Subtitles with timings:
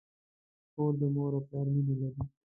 [0.73, 2.21] کور د مور او پلار مینه لري.